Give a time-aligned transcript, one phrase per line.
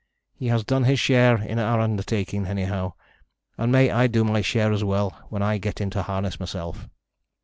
[0.33, 2.93] He has done his share in our undertaking anyhow,
[3.55, 6.89] and may I do my share as well when I get into harness myself.